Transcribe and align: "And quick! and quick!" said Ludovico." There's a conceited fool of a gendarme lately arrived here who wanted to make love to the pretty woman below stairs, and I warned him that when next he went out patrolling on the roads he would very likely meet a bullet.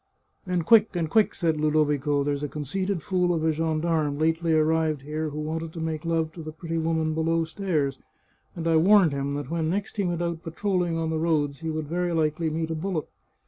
"And 0.47 0.65
quick! 0.65 0.95
and 0.95 1.07
quick!" 1.07 1.35
said 1.35 1.61
Ludovico." 1.61 2.23
There's 2.23 2.41
a 2.41 2.47
conceited 2.47 3.03
fool 3.03 3.35
of 3.35 3.43
a 3.45 3.51
gendarme 3.51 4.17
lately 4.17 4.51
arrived 4.51 5.03
here 5.03 5.29
who 5.29 5.39
wanted 5.39 5.73
to 5.73 5.79
make 5.79 6.05
love 6.05 6.31
to 6.33 6.41
the 6.41 6.51
pretty 6.51 6.79
woman 6.79 7.13
below 7.13 7.45
stairs, 7.45 7.99
and 8.55 8.67
I 8.67 8.77
warned 8.77 9.11
him 9.13 9.35
that 9.35 9.51
when 9.51 9.69
next 9.69 9.97
he 9.97 10.03
went 10.03 10.23
out 10.23 10.41
patrolling 10.41 10.97
on 10.97 11.11
the 11.11 11.19
roads 11.19 11.59
he 11.59 11.69
would 11.69 11.87
very 11.87 12.13
likely 12.13 12.49
meet 12.49 12.71
a 12.71 12.75
bullet. 12.75 13.05